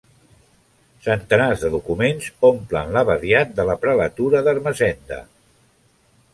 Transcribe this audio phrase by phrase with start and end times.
[1.07, 5.23] Centenars de documents omplen l'abadiat de la prelatura d'Ermessenda.